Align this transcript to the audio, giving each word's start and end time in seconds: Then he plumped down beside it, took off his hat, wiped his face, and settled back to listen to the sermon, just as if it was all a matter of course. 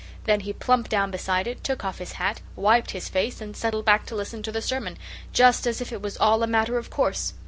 Then 0.23 0.39
he 0.39 0.51
plumped 0.51 0.89
down 0.89 1.11
beside 1.11 1.45
it, 1.45 1.63
took 1.63 1.85
off 1.85 1.99
his 1.99 2.13
hat, 2.13 2.41
wiped 2.55 2.89
his 2.89 3.07
face, 3.07 3.39
and 3.39 3.55
settled 3.55 3.85
back 3.85 4.07
to 4.07 4.15
listen 4.15 4.41
to 4.41 4.51
the 4.51 4.59
sermon, 4.59 4.97
just 5.31 5.67
as 5.67 5.79
if 5.79 5.91
it 5.91 6.01
was 6.01 6.17
all 6.17 6.41
a 6.41 6.47
matter 6.47 6.79
of 6.79 6.89
course. 6.89 7.35